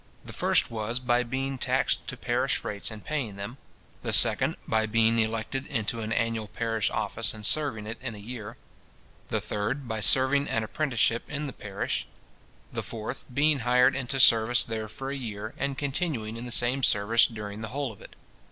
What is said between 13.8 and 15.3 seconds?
into service there for a